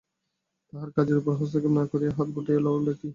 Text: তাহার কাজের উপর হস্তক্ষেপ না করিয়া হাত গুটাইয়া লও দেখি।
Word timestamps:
তাহার 0.73 0.89
কাজের 0.95 1.17
উপর 1.17 1.33
হস্তক্ষেপ 1.39 1.73
না 1.77 1.83
করিয়া 1.91 2.11
হাত 2.17 2.27
গুটাইয়া 2.35 2.61
লও 2.65 2.85
দেখি। 2.87 3.09